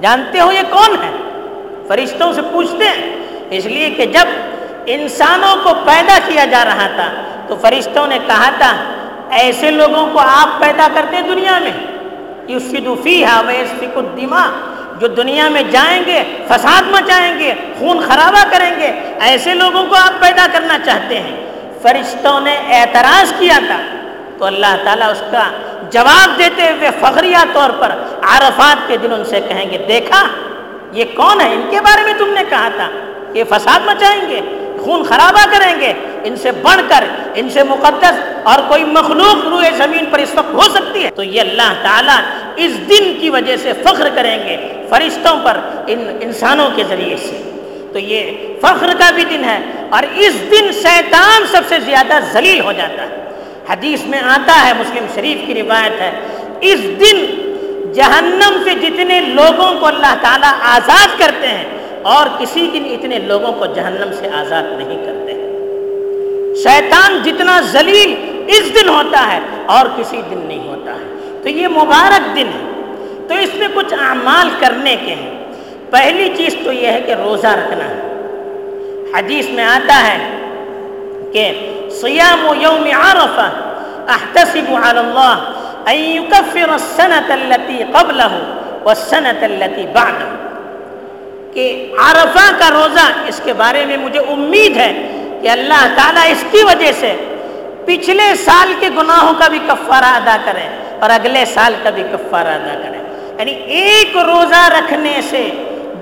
جانتے 0.00 0.40
ہو 0.40 0.52
یہ 0.52 0.62
کون 0.70 0.96
ہے؟ 1.04 1.10
فرشتوں 1.88 2.32
سے 2.32 2.42
پوچھتے 2.52 2.84
ہیں، 2.84 3.16
اس 3.50 3.66
لیے 3.66 3.90
کہ 3.90 4.06
جب 4.06 4.28
انسانوں 4.86 5.54
کو 5.64 5.74
پیدا 5.84 6.18
کیا 6.26 6.44
جا 6.44 6.64
رہا 6.64 6.86
تھا، 6.94 7.08
تو 7.48 7.56
فرشتوں 7.62 8.06
نے 8.06 8.18
کہا 8.26 8.50
تھا، 8.58 8.72
ایسے 9.38 9.70
لوگوں 9.70 10.06
کو 10.12 10.18
آپ 10.18 10.60
پیدا 10.60 10.86
کرتے 10.94 11.22
دنیا 11.28 11.58
میں۔ 11.58 11.72
فیہا 13.02 13.40
ویسفک 13.46 13.96
الدماء، 13.96 14.46
جو 14.98 15.06
دنیا 15.06 15.48
میں 15.48 15.62
جائیں 15.70 16.02
گے، 16.06 16.22
فساد 16.48 16.90
مچائیں 16.90 17.38
گے، 17.38 17.52
خون 17.78 18.00
خرابہ 18.00 18.42
کریں 18.50 18.70
گے، 18.80 18.90
ایسے 19.20 19.54
لوگوں 19.54 19.84
کو 19.88 19.94
آپ 19.94 20.20
پیدا 20.20 20.46
کرنا 20.52 20.76
چاہتے 20.84 21.20
ہیں۔ 21.20 21.36
فرشتوں 21.82 22.40
نے 22.40 22.54
اعتراض 22.70 23.32
کیا 23.38 23.58
تھا، 23.66 23.80
تو 24.38 24.44
اللہ 24.44 24.76
تعالیٰ 24.84 25.10
اس 25.10 25.22
کا 25.30 25.44
جواب 25.90 26.38
دیتے 26.38 26.68
ہوئے 26.70 26.90
فخریہ 27.00 27.44
طور 27.52 27.70
پر 27.70 27.92
عرفات 28.34 28.86
کے 28.88 28.96
دن 28.96 29.12
ان 29.12 29.24
سے 29.24 29.40
کہیں 29.48 29.70
گے، 29.70 29.78
دیکھا 29.88 30.22
یہ 30.92 31.04
کون 31.14 31.40
ہے؟ 31.40 31.52
ان 31.52 31.62
کے 31.70 31.80
بارے 31.80 32.02
میں 32.02 32.14
تم 32.18 32.28
نے 32.28 32.42
کہا 32.48 32.68
تھا 32.76 32.90
یہ 33.34 33.44
فساد 33.44 33.80
مچائیں 33.84 34.28
گے، 34.28 34.40
خون 34.84 35.02
خرابہ 35.02 35.44
کریں 35.50 35.80
گے، 35.80 35.92
ان 36.24 36.36
سے 36.36 36.52
بڑھ 36.52 36.80
کر، 36.88 37.04
ان 37.34 37.50
سے 37.50 37.62
مقدس 37.62 38.12
اور 38.42 38.58
کوئی 38.68 38.84
مخلوق 38.84 39.44
روئے 39.44 39.70
زمین 39.76 40.06
پر 40.10 40.18
اس 40.18 40.34
وقت 40.34 40.54
ہو 40.54 40.62
سکتی 40.62 41.04
ہے۔ 41.04 41.10
تو 41.10 41.22
یہ 41.22 41.40
اللہ 41.40 41.72
تعالیٰ 41.82 42.18
اس 42.56 42.88
دن 42.88 43.16
کی 43.20 43.30
وجہ 43.30 43.56
سے 43.56 43.72
فخر 43.84 44.08
کریں 44.14 44.38
گے 44.48 44.56
فرشتوں 44.90 45.36
پر، 45.44 45.56
ان 45.86 46.18
انسانوں 46.20 46.70
کے 46.76 46.84
ذریعے 46.88 47.16
سے۔ 47.16 47.50
تو 47.92 47.98
یہ 47.98 48.30
فخر 48.60 48.90
کا 48.98 49.10
بھی 49.10 49.24
دن 49.24 49.44
ہے 49.44 49.58
اور 49.90 50.02
اس 50.14 50.50
دن 50.50 50.72
شیطان 50.72 51.46
سب 51.46 51.62
سے 51.68 51.80
زیادہ 51.80 52.18
ذلیل 52.32 52.60
ہو 52.60 52.72
جاتا 52.72 53.02
ہے۔ 53.02 53.28
حدیث 53.68 54.02
میں 54.02 54.18
آتا 54.18 54.66
ہے، 54.66 54.72
مسلم 54.72 55.06
شریف 55.14 55.46
کی 55.46 55.62
روایت 55.62 56.00
ہے، 56.00 56.10
اس 56.60 56.82
دن 56.82 57.43
جہنم 57.94 58.62
سے 58.64 58.74
جتنے 58.74 59.20
لوگوں 59.20 59.80
کو 59.80 59.86
اللہ 59.86 60.14
تعالیٰ 60.20 60.52
آزاد 60.60 61.18
کرتے 61.18 61.48
ہیں، 61.48 61.64
اور 62.02 62.26
کسی 62.38 62.70
دن 62.74 62.84
اتنے 62.90 63.18
لوگوں 63.18 63.52
کو 63.52 63.66
جہنم 63.66 64.10
سے 64.12 64.28
آزاد 64.34 64.62
نہیں 64.62 65.04
کرتے 65.04 65.32
شیطان 66.62 67.18
جتنا 67.22 67.60
ذلیل 67.60 68.14
اس 68.46 68.74
دن 68.74 68.88
ہوتا 68.88 69.32
ہے 69.32 69.40
اور 69.66 69.86
کسی 69.96 70.20
دن 70.30 70.38
نہیں 70.48 70.68
ہوتا 70.68 70.92
ہے۔ 70.92 71.38
تو 71.42 71.48
یہ 71.48 71.68
مبارک 71.68 72.36
دن 72.36 72.46
ہے۔ 72.46 72.82
تو 73.28 73.34
اس 73.34 73.54
میں 73.54 73.68
کچھ 73.74 73.94
اعمال 73.94 74.48
کرنے 74.60 74.96
کے 75.06 75.14
ہیں۔ 75.14 75.52
پہلی 75.90 76.28
چیز 76.36 76.56
تو 76.64 76.72
یہ 76.72 76.86
ہے 76.86 77.00
کہ 77.00 77.12
روزہ 77.12 77.46
رکھنا 77.46 77.84
ہے۔ 77.84 78.00
حدیث 79.14 79.48
میں 79.48 79.64
آتا 79.64 80.06
ہے 80.06 80.18
کہ 81.32 81.44
سیام 82.00 82.48
و 82.48 82.54
یوم 82.54 82.84
عرفہ 83.00 83.48
احتسب 84.08 84.72
علی 84.84 84.98
اللہ 84.98 85.50
ان 85.92 85.98
یکفر 85.98 86.70
السنة 86.74 87.34
التي 87.34 87.78
قبلہ 87.96 88.32
والسنة 88.84 89.42
التي 89.50 89.84
بعدہ 89.98 90.28
کہ 91.54 91.64
عرفہ 92.04 92.46
کا 92.58 92.68
روزہ 92.74 93.06
اس 93.28 93.40
کے 93.44 93.52
بارے 93.58 93.84
میں 93.90 93.96
مجھے 94.04 94.20
امید 94.32 94.76
ہے 94.76 94.92
کہ 95.42 95.48
اللہ 95.50 95.82
تعالیٰ 95.96 96.24
اس 96.30 96.44
کی 96.50 96.62
وجہ 96.70 96.92
سے 97.00 97.12
پچھلے 97.86 98.34
سال 98.44 98.72
کے 98.80 98.88
گناہوں 98.96 99.34
کا 99.38 99.48
بھی 99.48 99.58
کفارہ 99.66 100.10
ادا 100.22 100.36
کریں 100.44 100.68
اور 101.00 101.10
اگلے 101.18 101.44
سال 101.52 101.74
کا 101.82 101.90
بھی 101.98 102.02
کفارہ 102.12 102.54
ادا 102.60 102.74
کریں 102.82 102.98
یعنی 103.38 103.52
ایک 103.78 104.16
روزہ 104.30 104.66
رکھنے 104.78 105.14
سے 105.30 105.48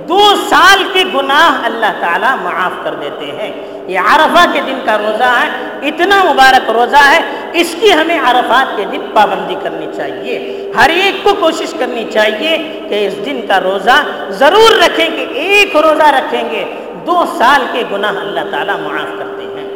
دو 0.09 0.23
سال 0.49 0.83
کے 0.93 1.03
گناہ 1.15 1.65
اللہ 1.67 1.93
تعالیٰ 2.01 2.35
معاف 2.43 2.73
کر 2.85 2.95
دیتے 3.03 3.31
ہیں. 3.39 3.53
یہ 3.89 3.99
عرفہ 4.15 4.45
کے 4.53 4.61
دن 4.67 4.79
کا 4.87 4.97
روزہ 4.99 5.31
ہے، 5.39 5.49
اتنا 5.89 6.23
مبارک 6.25 6.71
روزہ 6.77 7.03
ہے 7.11 7.21
اس 7.53 7.77
کی 7.81 7.93
ہمیں 7.93 8.21
عرفات 8.21 8.77
کے 8.77 8.85
دن 8.93 9.01
پابندی 9.13 9.55
کرنی 9.63 9.87
چاہیے۔ 9.97 10.73
ہر 10.77 10.91
ایک 10.91 11.25
کو 11.25 11.31
کوشش 11.41 11.75
کرنی 11.79 12.05
چاہیے 12.13 12.81
کہ 12.89 13.07
اس 13.07 13.27
دن 13.27 13.41
کا 13.49 13.61
روزہ 13.61 14.05
ضرور 14.29 14.79
رکھیں 14.79 15.09
کہ 15.17 15.27
ایک 15.35 15.77
روزہ 15.77 16.09
رکھیں 16.09 16.51
گے۔ 16.51 16.65
دو 17.07 17.25
سال 17.39 17.63
کے 17.73 17.83
گناہ 17.93 18.17
اللہ 18.17 18.41
تعالیٰ 18.51 18.79
معاف 18.79 19.19
کرتے 19.19 19.45
ہیں۔ 19.45 19.69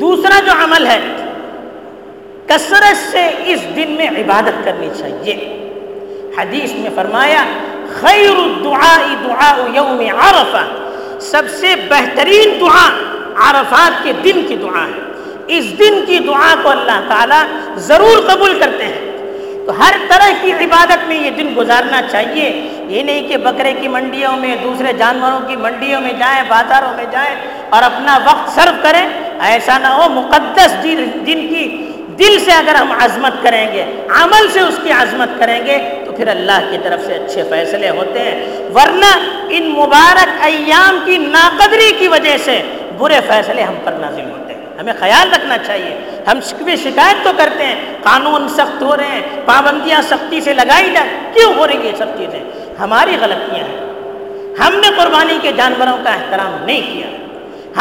دوسرا 0.00 0.40
جو 0.46 0.52
عمل 0.64 0.86
ہے، 0.86 1.00
کثرت 2.46 2.96
سے 3.10 3.30
اس 3.44 3.76
دن 3.76 3.90
میں 3.90 4.08
عبادت 4.08 4.64
کرنی 4.64 4.88
چاہیے۔ 4.98 5.54
حدیث 6.38 6.72
میں 6.72 6.90
فرمایا، 6.94 7.44
خیر 8.00 8.30
الدعاء 8.30 9.24
دعاء 9.24 9.74
یوم 9.74 10.02
عرفہ۔ 10.18 10.64
سب 11.20 11.42
سے 11.50 11.74
بہترین 11.88 12.60
دعا 12.60 12.88
عرفات 13.36 14.04
کے 14.04 14.12
دن 14.24 14.46
کی 14.48 14.56
دعا 14.56 14.84
ہے۔ 14.84 15.08
اس 15.48 15.78
دن 15.78 16.04
کی 16.06 16.18
دعا 16.18 16.54
کو 16.62 16.68
اللہ 16.68 17.00
تعالیٰ 17.08 17.42
ضرور 17.76 18.30
قبول 18.30 18.58
کرتے 18.58 18.84
ہیں۔ 18.84 19.08
تو 19.66 19.78
ہر 19.78 19.94
طرح 20.08 20.30
کی 20.42 20.52
عبادت 20.52 21.08
میں 21.08 21.16
یہ 21.16 21.30
دن 21.30 21.54
گزارنا 21.56 22.00
چاہیے۔ 22.10 22.68
یہ 22.88 23.02
نہیں 23.02 23.28
کہ 23.28 23.36
بکرے 23.36 23.72
کی 23.80 23.88
منڈیوں 23.88 24.36
میں، 24.36 24.56
دوسرے 24.62 24.92
جانوروں 24.92 25.48
کی 25.48 25.56
منڈیوں 25.56 26.00
میں 26.00 26.12
جائیں، 26.18 26.42
بازاروں 26.48 26.92
میں 26.96 27.04
جائیں 27.10 27.34
اور 27.70 27.82
اپنا 27.82 28.18
وقت 28.24 28.54
صرف 28.54 28.82
کریں۔ 28.82 29.08
ایسا 29.40 29.78
نہ 29.78 29.86
ہو، 29.86 30.08
مقدس 30.08 30.74
دن 31.26 31.48
کی 31.48 31.84
دل 32.18 32.38
سے 32.44 32.52
اگر 32.52 32.74
ہم 32.74 32.92
عظمت 32.92 33.42
کریں 33.42 33.72
گے، 33.72 33.84
عمل 34.08 34.48
سے 34.52 34.60
اس 34.60 34.80
کی 34.82 34.92
عظمت 34.92 35.38
کریں 35.38 35.66
گے، 35.66 35.78
تو 36.06 36.12
پھر 36.12 36.28
اللہ 36.28 36.66
کی 36.70 36.78
طرف 36.82 37.06
سے 37.06 37.14
اچھے 37.14 37.42
فیصلے 37.50 37.88
ہوتے 37.88 38.20
ہیں۔ 38.20 38.46
ورنہ 38.74 39.40
ان 39.48 39.68
مبارک 39.68 40.28
ایام 40.40 40.98
کی 41.04 41.16
ناقدری 41.18 41.92
کی 41.98 42.08
وجہ 42.08 42.36
سے 42.44 42.62
برے 42.98 43.20
فیصلے 43.26 43.62
ہم 43.62 43.74
پر 43.84 43.92
نازل 43.92 44.30
ہوتے 44.30 44.54
ہیں۔ 44.54 44.57
ہمیں 44.80 44.92
خیال 45.00 45.32
رکھنا 45.32 45.58
چاہیے۔ 45.58 46.22
ہم 46.26 46.40
شکایت 46.76 47.24
تو 47.24 47.30
کرتے 47.36 47.66
ہیں، 47.66 47.74
قانون 48.02 48.48
سخت 48.48 48.82
ہو 48.82 48.96
رہے 48.96 49.06
ہیں، 49.06 49.20
پابندیاں 49.44 50.02
سختی 50.02 50.40
سے 50.40 50.54
لگائی 50.54 50.90
جائیں، 50.90 51.34
کیوں 51.34 51.54
ہو 51.54 51.66
رہی 51.66 51.86
یہ 51.86 51.92
سب 51.98 52.06
چیزیں؟ 52.18 52.40
ہماری 52.80 53.16
غلطیاں 53.20 53.64
ہیں۔ 53.64 53.88
ہم 54.58 54.74
نے 54.74 54.88
قربانی 54.96 55.38
کے 55.42 55.52
جانوروں 55.56 56.04
کا 56.04 56.10
احترام 56.10 56.64
نہیں 56.64 56.80
کیا۔ 56.80 57.06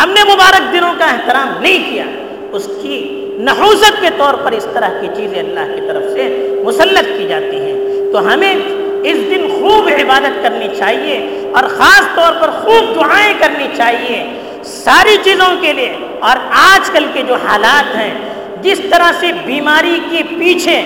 ہم 0.04 0.10
نے 0.10 0.24
مبارک 0.24 0.74
دنوں 0.74 0.94
کا 0.98 1.06
احترام 1.06 1.62
نہیں 1.62 1.92
کیا۔ 1.92 2.04
اس 2.52 2.70
کی 2.82 3.26
نحوست 3.40 4.02
کے 4.02 4.08
طور 4.18 4.34
پر 4.34 4.52
اس 4.52 4.68
طرح 4.74 4.90
کی 5.02 5.08
چیزیں 5.16 5.40
اللہ 5.40 5.76
کی 5.76 5.82
طرف 5.88 6.04
سے 6.12 6.56
مسلط 6.64 7.18
کی 7.18 7.28
جاتی 7.28 7.60
ہیں۔ 7.60 7.78
تو 8.12 8.34
ہمیں 8.34 8.56
اس 9.04 9.18
دن 9.18 9.48
خوب 9.60 9.88
عبادت 9.88 10.44
کرنی 10.44 10.68
چاہیے 10.78 11.18
اور 11.56 11.64
خاص 11.64 12.16
طور 12.16 12.42
پر 12.42 12.50
خوب 12.52 12.96
دعائیں 12.96 13.34
کرنی 13.40 13.68
چاہیے۔ 13.78 14.34
ساری 14.68 15.16
چیزوں 15.24 15.50
کے 15.62 15.74
لیے 15.74 15.96
اور 16.20 16.38
آج 16.60 16.90
کل 16.90 17.06
کے 17.14 17.22
جو 17.28 17.36
حالات 17.46 17.96
ہیں، 17.96 18.14
جس 18.62 18.82
طرح 18.92 19.12
سے 19.20 19.32
بیماری 19.46 20.00
کے 20.10 20.22
پیچھے 20.38 20.82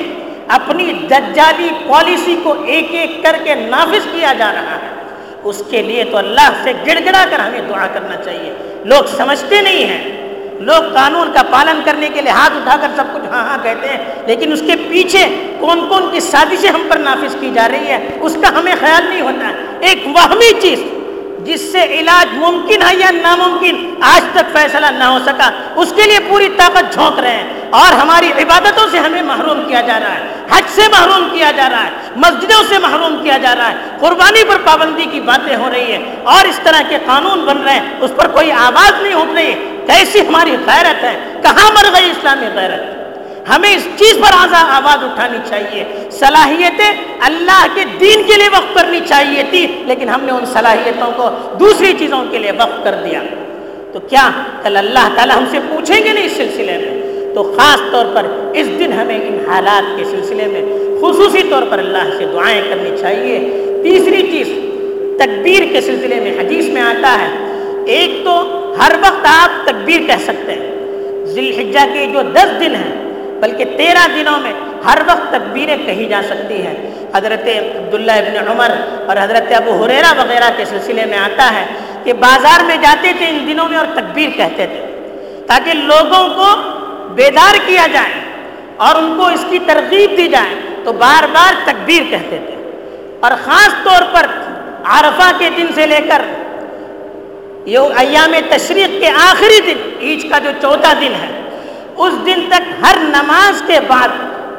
اپنی 0.49 0.91
دجالی 1.09 1.69
پالیسی 1.87 2.35
کو 2.43 2.53
ایک 2.65 2.87
ایک 2.91 3.21
کر 3.23 3.35
کے 3.43 3.55
نافذ 3.55 4.07
کیا 4.11 4.33
جا 4.37 4.51
رہا 4.53 4.77
ہے، 4.81 4.89
اس 5.43 5.61
کے 5.69 5.81
لیے 5.81 6.03
تو 6.03 6.17
اللہ 6.17 6.49
سے 6.63 6.71
گڑ 6.87 6.99
گڑا 7.05 7.23
کر 7.31 7.39
ہمیں 7.39 7.61
دعا 7.69 7.87
کرنا 7.93 8.15
چاہیے۔ 8.23 8.51
لوگ 8.85 9.15
سمجھتے 9.17 9.61
نہیں 9.61 9.85
ہیں۔ 9.85 10.19
لوگ 10.65 10.93
قانون 10.93 11.31
کا 11.33 11.41
پالن 11.51 11.79
کرنے 11.85 12.09
کے 12.13 12.21
لیے 12.21 12.31
ہاتھ 12.31 12.55
اٹھا 12.57 12.75
کر 12.81 12.87
سب 12.95 13.13
کچھ 13.13 13.27
ہاں 13.31 13.43
ہاں 13.45 13.57
کہتے 13.63 13.87
ہیں، 13.89 13.97
لیکن 14.27 14.51
اس 14.53 14.61
کے 14.67 14.75
پیچھے 14.89 15.25
کون 15.59 15.87
کون 15.89 16.09
کی 16.11 16.19
سازشیں 16.19 16.69
ہم 16.69 16.87
پر 16.89 16.99
نافذ 16.99 17.35
کی 17.39 17.49
جا 17.53 17.67
رہی 17.67 17.87
ہے، 17.87 17.97
اس 18.19 18.37
کا 18.41 18.49
ہمیں 18.59 18.73
خیال 18.79 19.09
نہیں 19.09 19.21
ہوتا۔ 19.21 19.47
ہے 19.47 19.87
ایک 19.87 20.07
وہمی 20.07 20.51
چیز 20.61 20.83
جس 21.43 21.71
سے 21.71 21.83
علاج 21.83 22.37
ممکن 22.37 22.81
ہے 22.81 22.95
یا 22.95 23.11
ناممکن، 23.11 23.93
آج 24.01 24.21
تک 24.33 24.57
فیصلہ 24.57 24.85
نہ 24.85 25.03
ہو 25.03 25.19
سکا۔ 25.25 25.51
اس 25.75 25.93
کے 25.95 26.03
لیے 26.03 26.19
پوری 26.29 26.49
طاقت 26.57 26.93
جھونک 26.93 27.19
رہے 27.19 27.31
ہیں۔ 27.31 27.43
اور 27.69 27.93
ہماری 27.93 28.31
عبادتوں 28.31 28.87
سے 28.91 28.99
ہمیں 28.99 29.21
محروم 29.21 29.67
کیا 29.67 29.81
جا 29.81 29.99
رہا 29.99 30.13
ہے۔ 30.13 30.21
حج 30.51 30.63
سے 30.67 30.81
محروم 30.91 31.29
کیا 31.33 31.51
جا 31.51 31.69
رہا 31.71 31.83
ہے۔ 31.83 31.89
مسجدوں 32.15 32.63
سے 32.69 32.77
محروم 32.77 33.23
کیا 33.23 33.37
جا 33.37 33.55
رہا 33.55 33.71
ہے۔ 33.71 33.75
قربانی 33.99 34.43
پر 34.43 34.57
پابندی 34.63 35.05
کی 35.05 35.19
باتیں 35.19 35.55
ہو 35.55 35.69
رہی 35.73 35.91
ہیں۔ 35.91 36.15
اور 36.23 36.45
اس 36.45 36.59
طرح 36.63 36.81
کے 36.89 36.97
قانون 37.05 37.39
بن 37.39 37.57
رہے 37.57 37.73
ہیں۔ 37.73 37.89
اس 37.99 38.11
پر 38.17 38.27
کوئی 38.27 38.51
آواز 38.51 39.01
نہیں 39.01 39.13
اٹھ 39.13 39.33
رہی۔ 39.33 39.77
کیسی 39.87 40.27
ہماری 40.27 40.51
غیرت 40.51 41.03
ہے؟ 41.03 41.19
کہاں 41.43 41.71
مر 41.71 41.99
گئی 41.99 42.11
اسلامی 42.11 42.45
غیرت؟ 42.53 42.90
ہمیں 43.49 43.75
اس 43.75 43.87
چیز 43.95 44.13
پر 44.13 44.33
آواز 44.53 45.03
اٹھانی 45.03 45.37
چاہیے۔ 45.49 45.83
صلاحیتیں 46.11 46.91
اللہ 47.19 47.65
کے 47.73 47.83
دین 47.99 48.23
کے 48.23 48.33
لیے 48.37 48.49
وقف 48.49 48.73
کرنی 48.73 48.99
چاہیے 49.07 49.43
تھی، 49.49 49.67
لیکن 49.85 50.09
ہم 50.09 50.23
نے 50.23 50.31
ان 50.31 50.45
صلاحیتوں 50.45 51.11
کو 51.15 51.29
دوسری 51.59 51.93
چیزوں 51.99 52.25
کے 52.31 52.37
لیے 52.37 52.51
وقف 52.51 52.83
کر 52.83 52.95
دیا۔ 53.03 53.21
تو 53.91 53.99
کیا 53.99 54.29
کل 54.63 54.77
اللہ 54.77 55.09
تعالیٰ 55.15 55.37
ہم 55.37 55.43
سے 55.51 55.59
پوچھیں 55.69 56.05
گے 56.05 56.13
نہیں 56.13 56.25
اس 56.25 56.31
سلسلے 56.31 56.77
میں؟ 56.77 57.01
تو 57.35 57.55
خاص 57.57 57.91
طور 57.91 58.05
پر 58.13 58.25
اس 58.53 58.67
دن 58.79 58.93
ہمیں 58.93 59.19
ان 59.21 59.49
حالات 59.49 59.97
کے 59.97 60.03
سلسلے 60.03 60.45
میں 60.45 60.61
خصوصی 61.01 61.43
طور 61.49 61.63
پر 61.69 61.79
اللہ 61.79 62.17
سے 62.17 62.25
دعائیں 62.33 62.61
کرنی 62.69 62.97
چاہیے۔ 63.01 63.39
تیسری 63.83 64.21
چیز 64.31 64.47
تکبیر 65.19 65.63
کے 65.73 65.81
سلسلے 65.81 66.19
میں 66.19 66.39
حدیث 66.39 66.65
میں 66.65 66.81
آتا 66.81 67.17
ہے۔ 67.21 67.29
ایک 67.85 68.25
تو 68.25 68.41
ہر 68.79 68.91
وقت 69.01 69.25
آپ 69.25 69.65
تکبیر 69.65 70.01
کہہ 70.07 70.23
سکتے 70.23 70.53
ہیں۔ 70.53 70.71
ذی 71.25 71.49
الحجہ 71.49 71.93
کے 71.93 72.05
جو 72.13 72.21
دس 72.21 72.59
دن 72.59 72.75
ہیں 72.75 73.10
بلکہ 73.41 73.65
تیرہ 73.77 74.07
دنوں 74.15 74.39
میں 74.39 74.53
ہر 74.85 74.97
وقت 75.07 75.29
تکبیریں 75.29 75.77
کہی 75.85 76.05
جا 76.05 76.21
سکتی 76.29 76.67
ہیں۔ 76.67 76.89
حضرت 77.15 77.47
عبداللہ 77.75 78.11
ابن 78.11 78.47
عمر 78.47 78.69
اور 79.07 79.17
حضرت 79.21 79.51
ابو 79.55 79.83
حریرہ 79.83 80.19
وغیرہ 80.19 80.49
کے 80.57 80.65
سلسلے 80.65 81.05
میں 81.05 81.17
آتا 81.17 81.53
ہے 81.53 81.65
کہ 82.03 82.13
بازار 82.13 82.63
میں 82.63 82.77
جاتے 82.77 83.11
تھے 83.17 83.25
ان 83.25 83.47
دنوں 83.47 83.69
میں 83.69 83.77
اور 83.77 83.85
تکبیر 83.93 84.29
کہتے 84.37 84.67
تھے، 84.67 85.07
تاکہ 85.47 85.73
لوگوں 85.73 86.29
کو 86.29 86.47
بیدار 87.13 87.55
کیا 87.65 87.87
جائے 87.93 88.13
اور 88.77 88.95
ان 88.95 89.17
کو 89.17 89.27
اس 89.27 89.45
کی 89.49 89.59
ترغیب 89.59 90.17
دی 90.17 90.27
جائے۔ 90.27 90.55
تو 90.83 90.93
بار 90.93 91.23
بار 91.33 91.53
تکبیر 91.63 92.03
کہتے 92.09 92.37
تھے۔ 92.45 92.79
اور 93.19 93.31
خاص 93.43 93.83
طور 93.83 94.01
پر 94.11 94.25
عرفہ 94.85 95.31
کے 95.37 95.49
دن 95.57 95.65
سے 95.75 95.85
لے 95.85 95.99
کر 96.09 96.21
یہ 97.65 97.79
ایام 97.97 98.35
تشریق 98.49 99.01
کے 99.01 99.09
آخری 99.09 99.59
دن، 99.65 99.97
عید 100.01 100.31
کا 100.31 100.39
جو 100.39 100.49
چوتھا 100.61 100.93
دن 100.93 101.13
ہے 101.21 101.40
اس 101.97 102.13
دن 102.25 102.39
تک 102.49 102.85
ہر 102.85 102.97
نماز 102.99 103.63
کے 103.67 103.79
بعد 103.87 104.07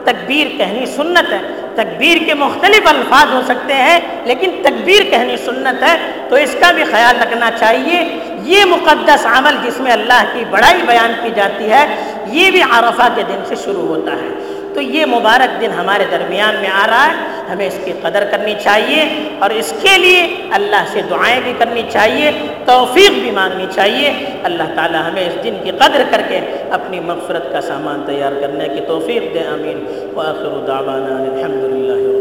تکبیر 0.04 0.46
کہنی 0.58 0.86
سنت 0.86 1.32
ہے۔ 1.32 1.38
تکبیر 1.74 2.18
کے 2.26 2.34
مختلف 2.34 2.80
الفاظ 2.84 3.34
ہو 3.34 3.40
سکتے 3.44 3.74
ہیں، 3.74 4.00
لیکن 4.24 4.50
تکبیر 4.62 5.02
کہنی 5.10 5.36
سنت 5.36 5.82
ہے۔ 5.82 6.12
تو 6.28 6.36
اس 6.36 6.56
کا 6.60 6.70
بھی 6.70 6.84
خیال 6.84 7.22
رکھنا 7.22 7.50
چاہیے۔ 7.58 8.18
یہ 8.42 8.64
مقدس 8.64 9.26
عمل 9.26 9.56
جس 9.64 9.80
میں 9.80 9.92
اللہ 9.92 10.22
کی 10.32 10.44
بڑائی 10.50 10.82
بیان 10.86 11.12
کی 11.22 11.28
جاتی 11.34 11.70
ہے، 11.70 11.96
یہ 12.26 12.50
بھی 12.50 12.62
عرفہ 12.62 13.08
کے 13.14 13.22
دن 13.22 13.38
سے 13.48 13.54
شروع 13.64 13.86
ہوتا 13.86 14.12
ہے۔ 14.12 14.28
تو 14.74 14.80
یہ 14.80 15.06
مبارک 15.06 15.60
دن 15.60 15.70
ہمارے 15.76 16.04
درمیان 16.10 16.54
میں 16.60 16.68
آ 16.68 16.86
رہا 16.86 17.06
ہے۔ 17.06 17.31
ہمیں 17.52 17.66
اس 17.66 17.78
کی 17.84 17.92
قدر 18.02 18.24
کرنی 18.30 18.54
چاہیے 18.64 19.02
اور 19.38 19.50
اس 19.50 19.72
کے 19.82 19.96
لیے 19.98 20.20
اللہ 20.58 20.84
سے 20.92 21.00
دعائیں 21.10 21.40
بھی 21.44 21.52
کرنی 21.58 21.82
چاہیے، 21.92 22.30
توفیق 22.66 23.18
بھی 23.22 23.30
مانگنی 23.30 23.66
چاہیے۔ 23.74 24.12
اللہ 24.44 24.74
تعالی 24.76 24.98
ہمیں 25.08 25.26
اس 25.26 25.42
دن 25.44 25.56
کی 25.64 25.70
قدر 25.78 26.02
کر 26.10 26.22
کے 26.28 26.40
اپنی 26.78 27.00
مغفرت 27.10 27.52
کا 27.52 27.60
سامان 27.60 28.02
تیار 28.06 28.40
کرنے 28.40 28.68
کی 28.74 28.80
توفیق 28.86 29.34
دے 29.34 29.44
امین 29.56 29.84
وآخر 30.14 30.64
دعوانا 30.66 31.16
الحمد 31.22 31.64
للہ 31.64 32.11